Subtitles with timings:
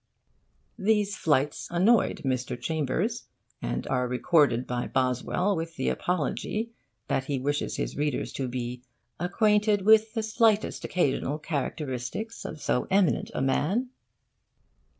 [0.79, 2.59] These flights annoyed Mr.
[2.59, 3.27] Chambers,
[3.61, 6.71] and are recorded by Boswell with the apology
[7.07, 8.81] that he wishes his readers to be
[9.19, 13.89] 'acquainted with the slightest occasional characteristics of so eminent a man.